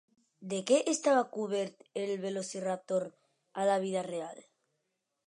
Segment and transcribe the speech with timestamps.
[0.51, 3.05] De què estava cobert el Velociraptor
[3.63, 4.45] a la vida real?